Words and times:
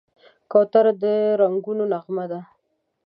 کوتره 0.51 0.91
د 1.01 1.03
رنګونو 1.39 1.83
نغمه 1.93 2.25
ده. 2.31 2.39